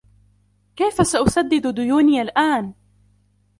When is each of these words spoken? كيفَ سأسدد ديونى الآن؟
كيفَ 0.75 1.07
سأسدد 1.07 1.67
ديونى 1.75 2.21
الآن؟ 2.21 2.73